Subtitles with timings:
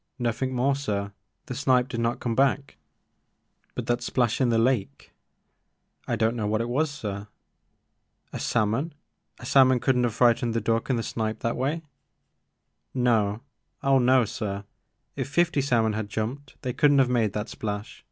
[0.17, 1.13] Nothing more sir.
[1.45, 2.77] The snipe did not come back.""
[3.75, 5.13] But that splash in the lake?""
[6.07, 7.27] I don't know what it was sir."
[8.33, 8.95] A salmon?
[9.37, 11.83] A salmon could n't have fright ened the duck and the snipe that way?"
[13.11, 13.41] No—
[13.83, 14.63] oh no, sir.
[15.15, 17.99] If fifty salmon had jumped they could n't have made that splash.